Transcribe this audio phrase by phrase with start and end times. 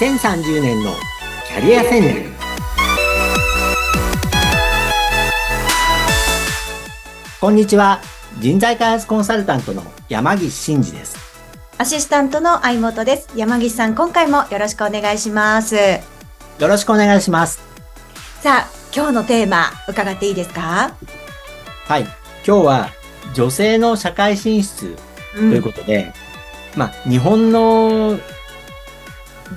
[0.00, 0.94] 2030年の
[1.46, 2.30] キャリア戦略。
[7.38, 8.00] こんにちは。
[8.38, 11.18] 人材開発コンサルタントの山岸真嗣です。
[11.76, 13.28] アシスタントの相本です。
[13.36, 15.76] 山岸さん今回もよろしくお願いします。
[15.76, 16.00] よ
[16.60, 17.60] ろしくお願いします。
[18.40, 20.94] さあ今日のテーマ伺っていいですか？
[21.84, 22.04] はい。
[22.46, 22.88] 今日は
[23.34, 24.96] 女性の社会進出
[25.34, 26.14] ということで、
[26.72, 28.18] うん、まあ日本の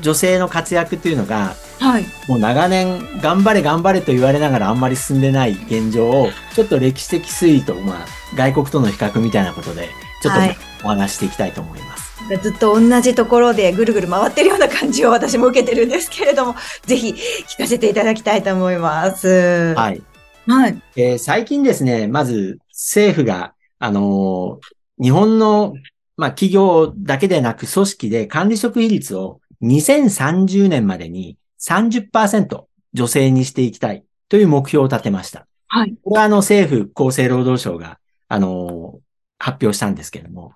[0.01, 9.89] 女性の活躍というのが、はい、もう長年頑張れ頑張れと言われながらあんまり進んでない現状をちょっと歴史的推移と、まあ、外国との比較みたいなことで
[10.21, 10.33] ちょっ
[10.81, 12.23] とお話していきたいと思います。
[12.23, 17.15] はい、ずっと同じところでぐるぐる回ってるような感じを私も受けてるんですけれども、ぜひ
[17.47, 19.73] 聞かせていただきたいと思います。
[19.75, 20.01] はい。
[20.47, 20.81] はい。
[20.95, 25.73] えー、最近ですね、まず政府が、あのー、日本の、
[26.15, 35.47] まあ、企業だけでなく組織で管理職比率を2030年までに30%女性にしていきたいという目標を立てました。
[35.67, 35.95] はい。
[36.03, 38.99] これはあの政府厚生労働省が、あの、
[39.39, 40.53] 発表したんですけれども、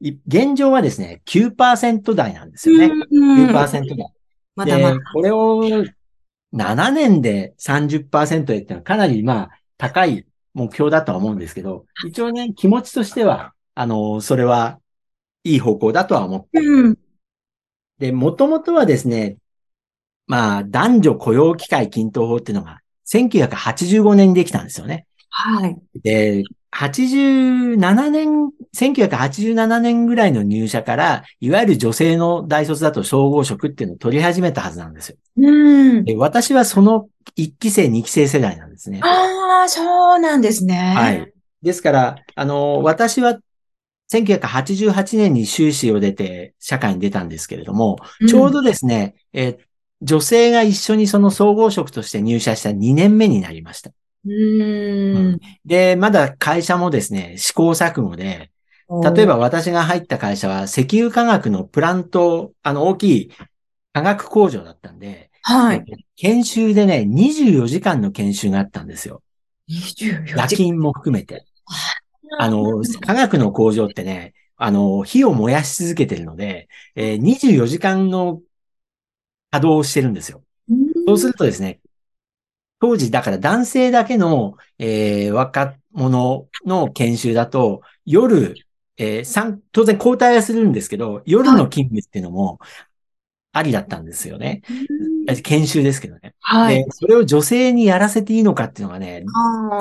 [0.00, 2.90] 現状はですね、9%台なんですよね。
[3.10, 4.08] 9%台。
[4.54, 4.98] まだまだ。
[5.12, 5.62] これを
[6.54, 14.78] 7年で30%へっていうのはかなりまあ高い目標だとは思うんですけど、一応ね、気持ちとしては、あの、それは
[15.44, 16.60] いい方向だとは思って
[17.98, 19.36] で、もともとはですね、
[20.26, 25.06] まあ、男女雇用機会均等法っていうのが、1985年にできたんですよね。
[25.30, 25.76] はい。
[26.02, 35.16] で、87年、1987年ぐらいの入社から、いわゆる女性の大卒だと総合職っていうのを取り始めたはずなんですよ。
[35.38, 36.04] うん。
[36.04, 39.00] で私はその1期生、2期生世代なんですね。
[39.02, 40.94] ああ、そうなんですね。
[40.96, 41.32] はい。
[41.62, 43.38] ですから、あの、私は
[44.12, 49.58] 1988年に修士を出て社会に出たんですけれども、ちょうどですね、えー、
[50.02, 53.90] 女性が一緒にその総合職として入社した2年目になりました。
[54.24, 58.50] うん、で、まだ会社もですね、試行錯誤で、
[59.14, 63.30] 例えば私が入った会社は石油化学のプラント、あの大きい
[63.92, 65.84] 化学工場だったんで、はい。
[66.16, 69.22] 研修でね、24時間の研修があったんですよ。
[69.70, 71.44] 24時間夜勤も含めて。
[72.38, 78.42] あの、科学の工場ってね、あの、火を燃やし続けてるので、えー、24時間の
[79.50, 80.42] 稼働をしてるんですよ。
[81.06, 81.80] そうするとですね、
[82.80, 88.54] 当時、だから男性だけの、えー、若者の研修だと、夜、
[88.96, 92.58] えー、当然交代はするんですけど、夜の勤務っていうのも
[93.52, 94.62] ありだったんですよね。
[95.42, 96.34] 研修ですけどね。
[96.40, 96.84] はい。
[96.84, 99.24] で、それを女性にやらせていいのかっていうのがね、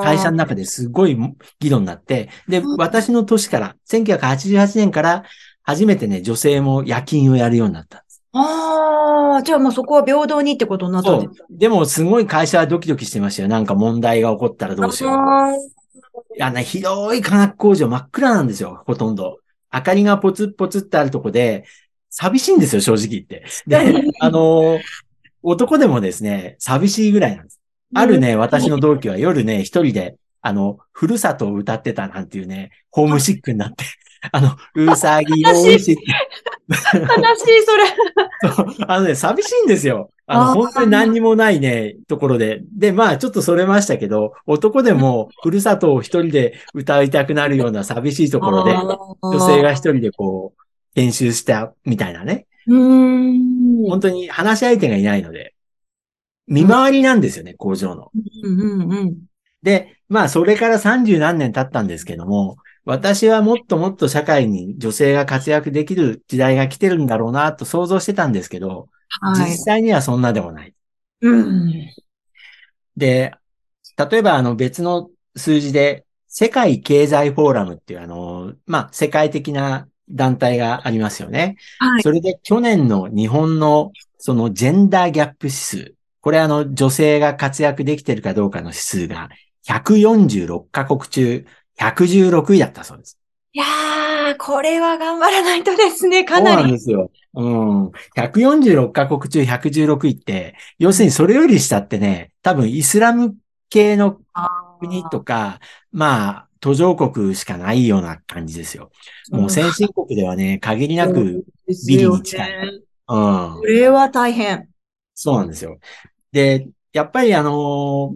[0.03, 1.17] 会社の中ですごい
[1.59, 5.23] 議論になって、で、私の年から、1988年から
[5.63, 8.23] 初めてね、女性も夜勤をやるようになったんです。
[8.33, 13.47] ああ、じゃあもうそこは平等にってことになったんですかでもすごい会社はドキドキしてましたよ。
[13.47, 15.15] なんか問題が起こったらどうしよう。
[16.35, 19.39] いやね、広い化学工場真っ暗なんですよ、ほとんど。
[19.73, 21.65] 明かりがポツッポツってあるとこで、
[22.09, 23.45] 寂しいんですよ、正直言って。
[23.67, 24.79] で、 あの、
[25.45, 27.59] 男でもですね、寂しいぐらいなんです。
[27.93, 33.85] あるね、私の同期は夜ね、一人で、あの、ふるさとを歌ってたなんていうね、ホームシックになって、
[34.31, 38.75] あの、うさぎをし悲しい、それ。
[38.87, 40.09] あのね、寂しいんですよ。
[40.25, 42.61] あの、本当に何にもないね、ところで。
[42.75, 48.73] で、まあ、ちょっとそれましたけど、男でも、ふるさとを一人で歌いたくなるような寂しいところで、
[49.21, 50.63] 女性が一人でこう、
[50.95, 52.47] 研修したみたいなね。
[52.67, 53.83] うん。
[53.87, 55.53] 本当に話し相手がいないので、
[56.47, 58.11] 見回りなんですよね、工場の。
[58.43, 59.17] うんうんうん、
[59.63, 68.89] で、まあ、それから30何年経ったんですけども、私はもっともっと社会に女性が活躍できる時代が来てるんだろうなと想像してたんですけど、
[69.21, 70.73] はい、実際にはそんなでもない。
[71.21, 71.71] うん、
[72.95, 73.33] で、
[73.97, 81.57] 例えばあの別の数字で、世界経済フォーラムっていうあの、まあ、世界的な団体がありますよね。
[81.79, 82.03] はい。
[82.03, 85.95] それで去年の日本のそのジェンダーギャップ指数。
[86.21, 89.29] これあの女性が活躍できてるかどうかの指数が
[89.67, 91.45] 146カ国中
[91.79, 93.19] 116位だったそうです。
[93.53, 96.55] いやー、これは頑張らないとですね、かなり。
[96.55, 97.11] そうなんですよ。
[97.35, 97.87] うん。
[98.17, 103.35] 146カ国中116位って、要するにそれより下ってね、多分イスラム
[103.69, 104.19] 系の
[104.79, 105.59] 国とか、
[105.91, 108.89] まあ、途上国しかないような感じですよ。
[109.29, 111.45] もう先進国ではね、限りなく
[111.87, 112.49] ビリに近い。
[112.49, 112.71] ね、
[113.07, 113.53] うん。
[113.59, 114.67] これは大変。
[115.13, 115.77] そうなんですよ。
[116.31, 118.15] で、やっぱりあの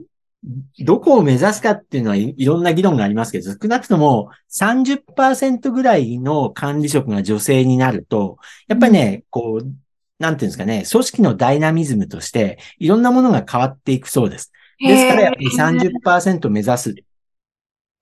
[0.79, 9.71] どこを目指すかっていうのはいろんな議論がありますけど、少なくとも30%ぐらいの管理職が女性になると、やっぱりね、こう、
[10.17, 14.51] なんていうんですかね、組織のダイナミズムとして、いろんなものが変わっていくそうです。
[14.79, 16.93] ですから、やっぱり30%目指すっ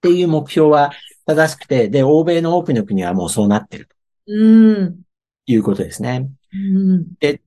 [0.02, 0.92] ていう目標は
[1.26, 3.96] 正しくて、で、欧米の多くの国はもうそうなってると。
[4.28, 5.02] うん。
[5.46, 6.30] いうことですね。
[6.54, 7.42] うん、で、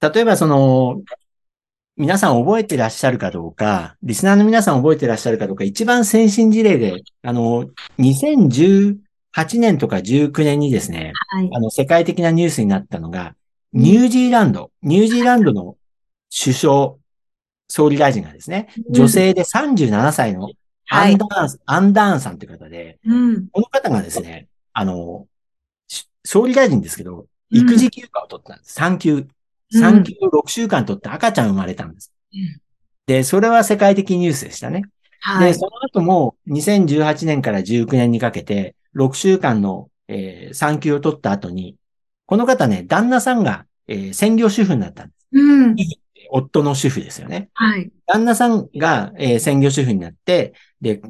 [0.00, 1.02] 例えばその、
[1.96, 7.66] 皆さん覚えてらっしゃるかどうか、リスナーの皆さん覚えてらっしゃるかどうか、一番先進事例で、あの、
[7.98, 8.96] 2018
[9.58, 13.34] 年とか19年にですね、はい、あの、世界的なニュースになったのが、
[13.74, 15.76] ニュージーランド、ニュージーランドの
[16.34, 16.94] 首相、
[17.68, 20.48] 総理大臣がですね、女性で37歳の
[20.90, 25.26] アンダーン、はい、アンダーンさんという方で、うん、この方がですね、あの、
[26.24, 28.74] 総理大臣ですけど、育児休暇を取ったんです。
[28.74, 29.26] 産休。
[29.72, 32.12] 産休を6週間取って赤ちゃん生まれたんです。
[32.32, 32.60] うん、
[33.06, 34.82] で、それは世界的ニュースでしたね。
[35.20, 41.76] はい、で、その後も2018年から19年にかけて、6週間の、えー、産休を取った後に、
[42.26, 45.28] この方ね、旦那さんが、えー、専業主婦になったんです。
[45.32, 45.76] うん、
[46.32, 47.48] 夫の主婦ですよね。
[47.54, 47.90] はい。
[48.06, 51.00] 旦那さんが、えー、専業主婦になって、で、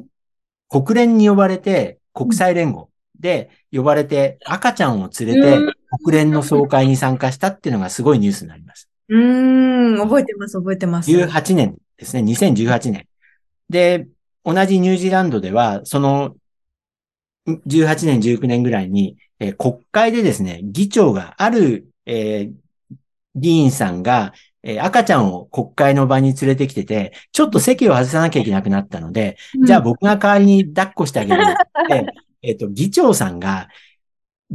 [0.69, 2.89] 国連に呼ばれて、国際連合
[3.19, 5.73] で呼ばれて、赤ちゃんを連れて、
[6.03, 8.89] 国連の総会に参加したっていうのがすごいニュースになります。
[9.09, 11.11] うん、覚えてます、覚えてます。
[11.11, 13.07] 18年ですね、2018年。
[13.69, 14.07] で、
[14.43, 16.35] 同じニュージーランドでは、その、
[17.47, 22.53] 18年、19年ぐらいに、えー、国会でですね、議長がある、えー、
[23.35, 32.05] 議員さんが、えー、赤ちゃんを国会の場に連れてきてて、ちょっと席を外さなきゃいけなくなったので、うん、じゃあ僕が代わりに抱っこしてあげるって、
[32.43, 33.69] えっと、議長さんが、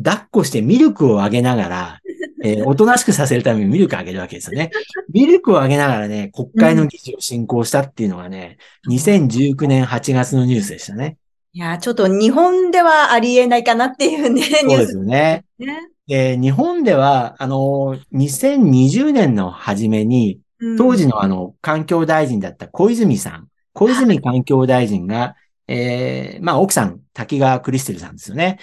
[0.02, 2.00] 抱っこしてミルクをあげながら、
[2.44, 4.70] えー、おとなしくさせるためにミルクあげるわけですよね。
[5.12, 11.16] ミルクをあげながらね、国会の議事を進行したっていうのがね、うん、2019年8月のニュースでしたね。
[11.54, 15.44] いや、ちょっと日本ではありえないかなっていうね、そうですよね。
[15.58, 20.40] ねで日本では、あの、2020年の初めに、
[20.78, 25.36] 当時のあの、環境大臣だった小泉さん、小泉環境大臣が、
[25.68, 28.58] えー、まあ、奥さん、滝川クリステルさんですよね。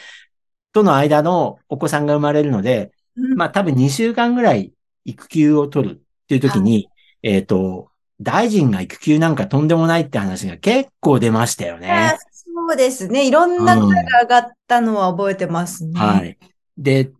[0.72, 2.92] との間のお子さんが生まれるので、
[3.36, 4.74] まあ、多分2週間ぐらい
[5.06, 6.90] 育休を取るっていう時に、
[7.22, 7.90] えっ、と、
[8.22, 12.18] 大臣が育休なんかとんでもないって話が結構出ましたよね。
[12.32, 13.28] そうですね。
[13.28, 15.92] いろんな声が上がったのは覚えてますね。
[15.96, 16.38] うん、はい。
[16.78, 17.12] で、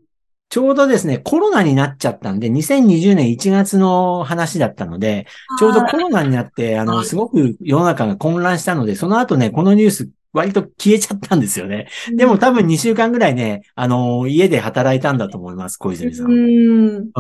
[0.54, 5.26] ちょうどですね、コロナになっちゃったんで、2020年1月の話だったので、
[5.58, 11.88] ちょうどコロナになって、あの、すごく世の中が混乱したので、その後ね、このニュース、割と消えちゃったんですよね。
[12.16, 16.32] でも多分2週間ぐらいね、あの、家で働いたんだと思います、小泉さん。
[16.32, 17.12] うん、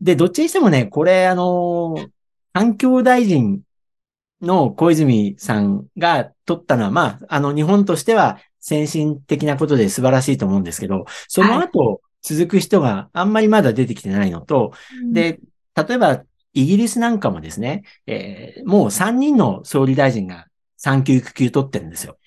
[0.00, 1.94] で、どっちにしてもね、これ、あの、
[2.52, 3.60] 環境大臣
[4.42, 14.72] の小泉さんが取ったのは、まあ、あの、日本としては先進的なことで素晴らしいと思うんですけど、その後、はい続く人があんまりまだ出てきてないのと、
[15.02, 15.40] うん、で、
[15.74, 16.22] 例えば
[16.52, 20.46] イギリスなんかもですね、えー、もう3人の総理大臣が
[20.76, 22.18] 産休育休取ってるんですよ。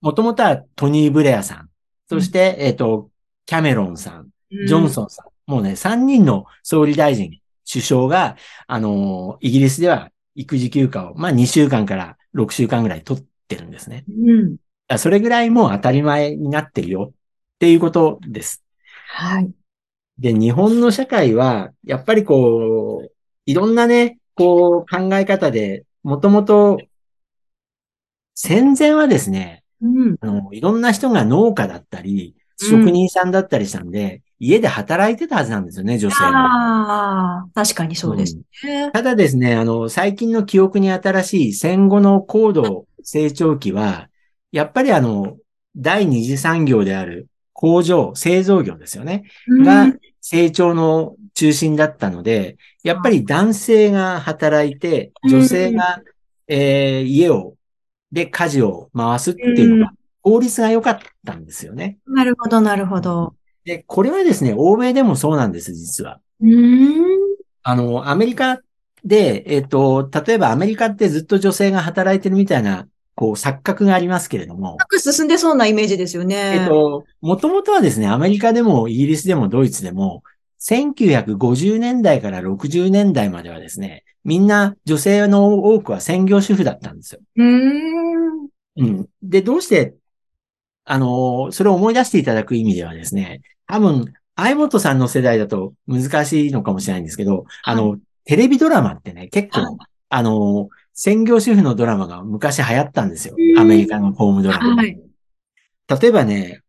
[0.00, 1.70] もともとはトニー・ブレアさん、
[2.08, 3.10] そして、うん、えっ、ー、と、
[3.46, 4.28] キャメロンさん、
[4.66, 7.40] ジョンソンさん、もうね、3人の総理大臣、
[7.70, 8.36] 首相が、
[8.66, 14.04] あのー、イギリスでは育児休暇を、まあ2週間から6週間ぐらい取ってるんですね。
[14.08, 14.32] う
[14.94, 17.14] ん、それぐらいもう当たり前になってるよっ
[17.58, 18.61] ていうことです。
[19.14, 19.52] はい。
[20.18, 23.12] で、日本の社会は、やっぱりこう、
[23.44, 26.80] いろんなね、こう考え方で、もともと、
[28.34, 36.26] 戦前はですね、うん、あの、いろんな人が農家だったり、職人さんだったりしたんで、うん、家で働いてたはずなんですよね、女性も。
[36.26, 44.08] ああ、確かにそうです、うん、ただですね、あの、最近の記憶に新しい戦後の高度成長期は、
[44.52, 45.36] やっぱりあの、
[45.76, 47.28] 第二次産業である
[47.62, 49.22] 工場、製造業ですよね。
[49.48, 56.02] が成長の中心だったので、やっぱり男性が働いて、女性が、
[56.48, 57.54] えー、家を、
[58.10, 59.92] で家事を回すっていうのが、
[60.24, 61.98] 法律が良かったんですよね。
[62.04, 63.36] なるほど、なるほど。
[63.64, 66.18] で、これはですね、欧米でもそうなんです、実は。
[67.62, 68.58] あの、アメリカ
[69.04, 74.76] で、えっ、ー、と、例えばアメリカってずっと女性が働いてるみたいなこう、錯覚がありますけれども。
[74.88, 76.60] く進んでそうなイメージですよね。
[76.62, 80.22] えっと、もともとはですね、アメリカでもイギリスでもドイツでも、
[80.60, 87.20] 1950年代から60年代まではですね、みんな女性の多くは専業主婦だったんですよ。
[87.36, 88.48] うん。
[88.76, 89.08] うん。
[89.22, 89.94] で、どうして、
[90.84, 99.76] あの、それを思い出していただく意味ではですね、多分、相本さんの世代だと難しいのかもしれないんですけど、はい、あの、テレビドラマってね、結構、
[100.08, 100.68] あの、
[101.04, 103.34] 専業主婦のドラマが昔流行ったんですよ。
[103.58, 104.76] アメリカのホームドラマ。
[104.76, 104.96] はい、
[106.00, 106.60] 例えばね、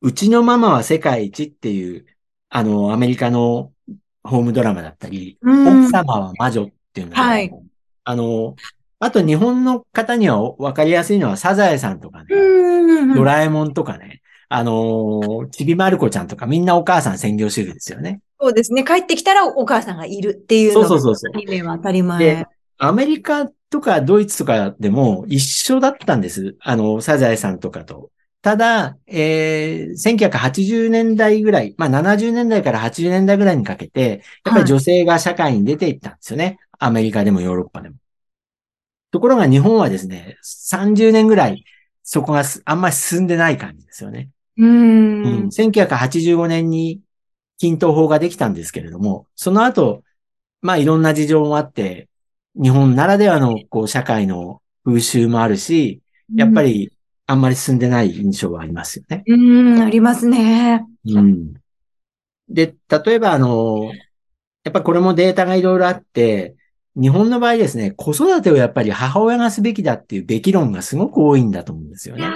[0.00, 2.06] うちのママは世界一っていう、
[2.48, 3.72] あの、アメリカの
[4.24, 7.52] ホームドラマだったり、うん奥様は魔女っていうのが、はい
[8.04, 8.56] あの、
[8.98, 18.22] あと日本の方にはわかりやすいのはサザエさんとかね、うんドラえもんとかね、あのーちびまる子ちゃんとかみんなお母さん専業主婦ですよね。
[18.40, 18.84] そうですね。
[18.84, 22.46] 帰ってきたらお母さんがいるっていうのが、そうそうそうそうアニメは当たり前で。
[22.78, 26.56] アメリカとかドイツとかでも一緒だったんです。
[26.60, 28.10] あの、サザエさんとかと。
[28.42, 36.58] ただ、えー、1980年代ぐらい、まあ70年代から80年代ぐらいにかけて、やっぱり女性が社会に出ていったんですよね。
[36.78, 37.96] アメリカでもヨーロッパでも。
[39.10, 41.64] ところが日本はですね、30年ぐらい
[42.02, 44.28] そこがすあんまり進んでない感じですよね。
[44.58, 45.22] うん。
[45.24, 47.00] うん、1985年に
[47.58, 50.02] 均等法ができたんですけれども、その後、
[50.60, 52.08] まあいろんな事情もあって、
[52.60, 56.00] 日本ならではのこう社会の風習もあるし、
[56.34, 56.92] やっぱり
[57.26, 59.24] あんまり進んでない印象はありますよね。
[59.26, 60.84] うん、ありますね。
[61.06, 61.54] うん。
[62.48, 63.90] で、例えばあの、
[64.64, 66.56] やっぱこれもデータがいろいろあって、
[67.00, 72.30] 日本の場合ですね、子育てをやっぱり母親がすべきだっていうべき論がすごく多いんだと思うんですよね。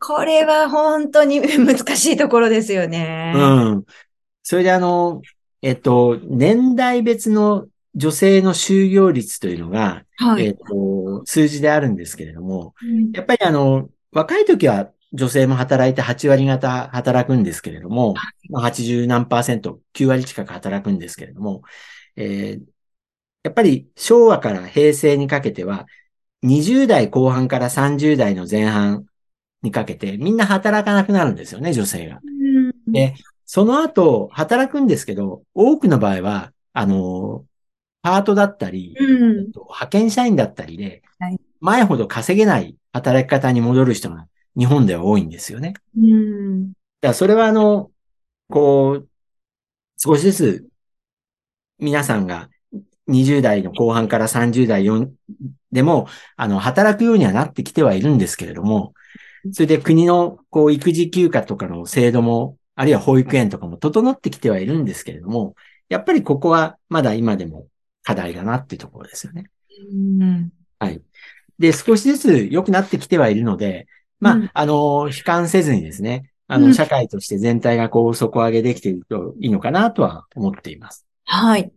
[0.00, 3.32] これは本当に 難しいところですよね。
[3.36, 3.40] う
[3.76, 3.84] ん。
[4.42, 5.22] それであの、
[5.60, 10.46] えっと、年代別の女性の就業率というのが、はい。
[10.46, 18.14] えっと、数字であるんですけれども、うんやっぱりあの、若い時は女性も働いて8割方働くんですけれども、
[18.50, 21.62] まあ、80何パーセント、9割近く働くんですけれども、
[22.16, 22.72] えー
[23.42, 25.86] やっぱり昭和から平成にかけては、
[26.42, 29.06] 20代後半から30代の前半
[29.62, 32.20] にかけて、みんな働かなくなるんですよね、女性が。
[32.22, 37.44] うんで、その後、働くんですけど、多くの場合は、あの、
[38.02, 44.26] パートだったり、うんえっと派遣社員だったりではい、前ほど稼げない働き方に戻る人が
[44.58, 45.74] 日本では多いんですよね。
[45.96, 46.68] うん。
[46.68, 46.78] だか
[47.08, 47.90] らそれはあの、
[48.48, 49.08] こう、
[49.96, 50.68] 少しずつ
[51.78, 52.48] 皆さんが
[53.08, 55.10] 20代の後半から30代4
[55.70, 58.92] でも、あの、働くようにはなってきてはいるんですけれども、
[59.52, 65.54] それで国のこう育児休暇とかの制度も、あるいは保育園とかも整ってきてはいるんですけれども、
[65.88, 67.66] やっぱりここはまだ今でも
[68.02, 69.50] 課題だなっていうところですよね。
[69.90, 71.00] うんはい。
[71.58, 73.86] で、少しずつ良くなってきてはいるので、
[74.20, 81.06] まあ、うんあの、悲観せずにですね、あの、うん社会として全体がこう底上げできているといいのかなとは思っています。
[81.24, 81.72] はい。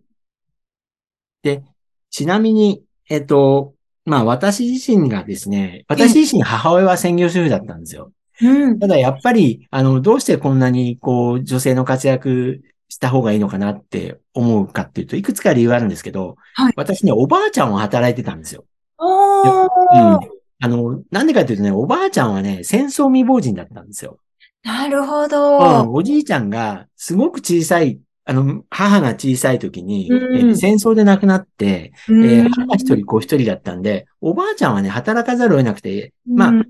[1.44, 1.64] で、
[2.10, 3.74] ちなみに、えっと、
[4.06, 8.12] まあ私自身がですね、私自身母親は専業主婦だったんですよ。
[8.42, 8.80] うん。
[8.80, 18.66] ただやっぱり、あの、どうしてこんなにこう女性の活躍した方がいいのかなって思うかっていうと、いくつか理由があるんですけど、はい私ね、おばあちゃんを働いてたんですよ。
[18.98, 20.20] おうんー。
[20.62, 24.20] あの、なんでかっていうとね、おばあちゃんはね、戦争未亡人だったんですよ。
[24.64, 25.92] なるほうん、ど。
[25.94, 36.70] おじいちゃんが、すごく小さい、あの、母が小さい時に、うんえー戦争で亡くなって、うんえー母一人子一人だったんで、おばあちゃんはね、働かざるを得なくて、まあ、うん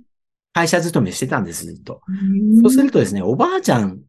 [0.58, 2.02] 会社勤めしてたんです、ずっと。
[2.08, 4.02] うんそうするとですね、おばあちゃん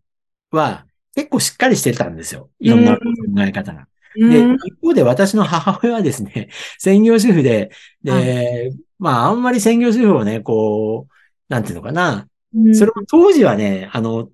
[0.52, 0.86] は
[1.16, 2.50] 結構しっかりしてたんですよ。
[2.60, 3.02] いろんな考
[3.40, 3.88] え方が。
[4.14, 7.70] で、うん一方で私の母親はですね、 専業主婦で、
[8.02, 11.12] で、まあ、あんまり専業主婦をね、こう、
[11.48, 12.28] なんていうのかな。
[12.72, 14.30] それも当時はね、あの、普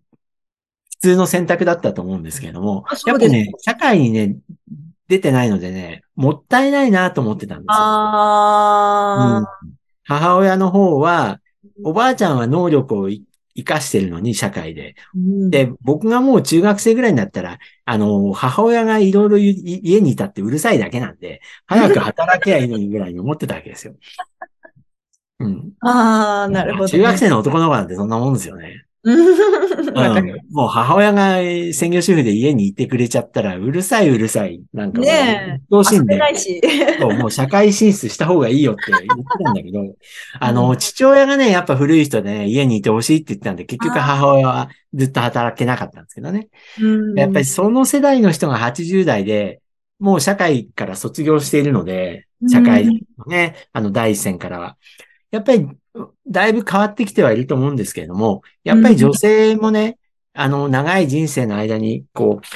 [1.00, 4.36] 通の選択だったと思うんですけれどもやっぱね、社会にね、
[5.08, 7.74] 出てないのでね、もったいないなと思ってたんですよ。
[7.74, 9.46] あうん
[10.04, 11.40] 母親の方は、
[11.84, 13.24] おばあちゃんは能力をい
[13.56, 14.94] 活かしてるのに、社会で。
[15.16, 15.50] ー。
[15.50, 23.94] で、僕がもう中学生ぐらいになったら、あの、母親がいろいろ家にいたってうるさいだけなんで、早く働けばいいのにぐらいに思ってたわけですよ。
[25.40, 25.73] うん。
[25.80, 26.90] ああ、なるほど、ね。
[26.90, 28.87] 中学生の男の子なんてそんなもんですよね。
[29.04, 31.38] もう母親が
[31.73, 34.62] 専業主婦で家にいてくれちゃったら、うるさいうるさい。
[34.73, 36.61] なんかもう、ねえどしんでないし。
[37.00, 39.09] もう社会進出した方がいいよって言って
[39.42, 39.80] たんだけど、
[40.38, 46.49] あの、父親がね、やっぱ古い人でね、家にいてほしいって言ってたんで、結局母親はずっと働けなかったんですけどね。
[46.80, 49.61] うんやっぱりその世代の人が80代で、
[49.99, 52.92] もう社会から卒業しているので、社会の
[53.26, 54.76] ね、あの第一線からは。
[55.32, 55.66] やっぱり、
[56.26, 59.99] だいぶ変わってきてはいると思うんですけれども、やっぱり女性もね、
[60.34, 62.46] あの、長い人生の間に、こう、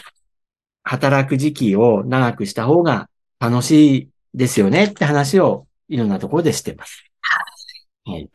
[0.83, 7.05] 働く時期を長くした方が楽しいですよねって話をいろんなところでしてます。
[8.05, 8.31] はい。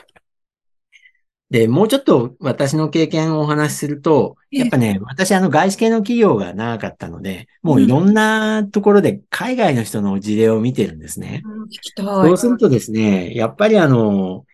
[1.49, 11.41] で、もうちょっと私の経験をお話しすると、ええやっぱね、私あの外資系の企業が長かったので、もういろんなところで海外の人の事例を見てるんですね。
[11.45, 12.25] うん。
[12.27, 14.45] そうするとですね、やっぱりあの、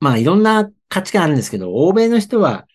[0.00, 2.66] まあいろんな価値観あるんですけど、欧米の人は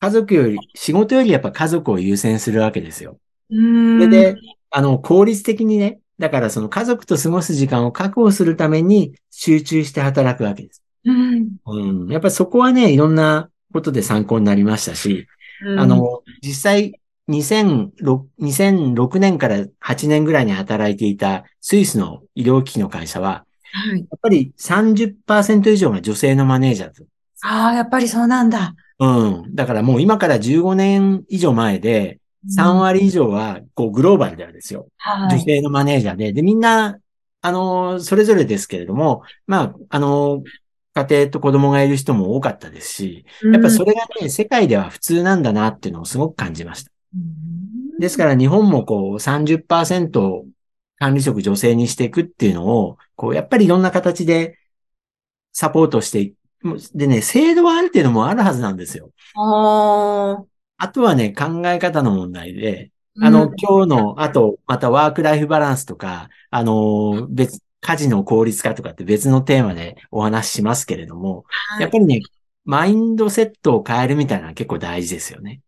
[0.00, 3.18] 家族より、仕事よりやっぱ家族を優先するわけですよ。
[3.50, 4.36] それで、
[4.70, 10.82] あの、効率的にね、だからその家族と過ごす時間を確保するために集中して働くわけです。
[11.04, 11.56] うん。
[11.66, 12.12] うん。
[12.12, 15.26] やっぱりそこはね、いろんなことで参考になりましたし、
[15.64, 27.04] うん、あの、実際2006、2006年から8年ぐらいに働いていたスイスの医療機器の会社は、はい、やっぱり30%以上が女性のマネージャー
[27.42, 28.74] ああ、やっぱりそうなんだ。
[28.98, 29.54] うん。
[29.54, 32.20] だからもう今から15年以上前で、
[32.56, 34.88] 3割以上は、こう、グローバルではですよ。
[34.96, 35.38] はい。
[35.38, 36.32] 女性のマネージャーで。
[36.32, 36.98] で、みんな、
[37.40, 40.42] あの、それぞれですけれども、まあ、あの、
[40.94, 46.90] 家庭と子供がいる人も多かったですし、やっぱそれがね、世界では普通なんだなっていうのをすごく感じました。
[47.98, 50.44] ですから日本もこう30%
[50.98, 54.58] 管理職女性にしていくっていうのを、こう、やっぱりいろんな形で
[55.52, 56.32] サポートして
[56.94, 59.10] でね、制度はある程度もあるはずなんですよ。
[59.34, 60.42] あ
[60.76, 72.22] あとはね、考え方の問題で、あの、うん、今日の、あと、またワークライフバランスとか、あの、別、家事の効率化とかって別のテーマでお話ししますけれども、はい、やっぱりね、
[72.64, 75.60] マインドセットを変えるみたいなのは結構大事ですよね。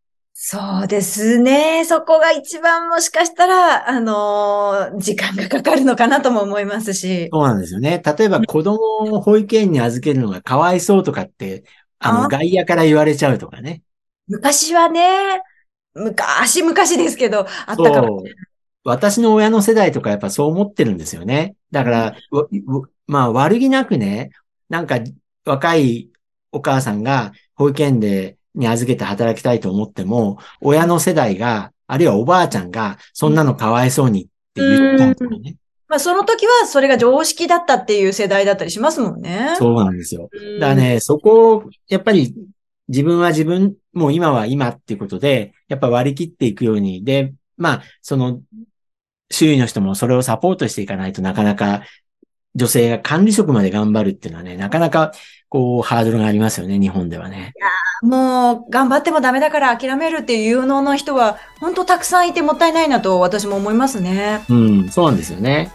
[0.43, 1.85] そうですね。
[1.85, 7.29] そこが一番もしかしたら、あのー、時間がかかるのかなとも思いますし。
[7.31, 8.03] そうなんですよね。
[8.03, 8.79] 例えば子供
[9.17, 11.65] を保育園に預けるのがかわいそうとかって、
[11.99, 13.83] あの、外野から言われちゃうとかね。
[14.29, 15.43] 昔はね、
[15.93, 18.25] 昔々ですけど、あったかも。
[18.83, 21.55] 私の親の世代とかやっぱそう思ってるんですよね。
[21.71, 22.17] だから、
[23.07, 24.31] まあ悪気なくね、
[24.71, 25.01] なんか
[25.45, 26.09] 若い
[26.51, 35.57] お母さんが保育園でに預けて働きたいと思っても、親の世代が、あるいはおばあちゃんが、そんなのかわいそうにって言ったとかね。
[35.89, 39.57] まあ、その時はそれが常識だったっていう世代だったりしますもんね。
[39.59, 40.31] そうなんですよ。
[40.61, 42.33] だからね、そこを、やっぱり
[42.87, 47.05] 自分は自分、もう今は今っていうことで、やっぱ割り切っていくように。
[47.05, 48.41] で、まあ、その、
[49.33, 51.83] 周囲の人もそれをサポートしていかないとなかなか
[52.55, 55.13] 女性が管理職まで頑張るっていうのはね、なかなか
[55.51, 57.53] こう、ハードルがありますよね、日本ではね。
[58.03, 64.45] もう、頑張ってもダメだから諦めるっていう有能な人は、本当たくさんいてもったいないなと私も思いますね。
[64.49, 65.73] うん、そうなんですよね。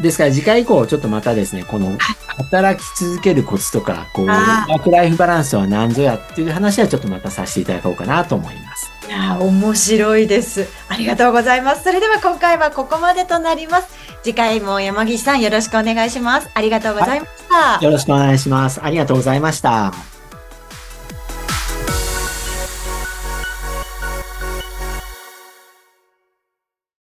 [0.00, 8.88] ですから次回以降、ちょっとまたですね、この、働き続けるコツとか、こう、ワークライフバランスは何ぞやっていう話はちょっとまたさせていただこうかなと思います。
[9.08, 10.68] いや、面白いです。
[10.88, 11.82] ありがとうございます。
[11.82, 13.88] それでは今回はここまでとなります。
[14.24, 16.48] 次回も山岸さんよろしくお願いします。
[16.54, 17.30] ありがとうございまし
[17.78, 17.84] た。
[17.84, 18.82] よろしくお願いします。
[18.82, 20.13] ありがとうございました。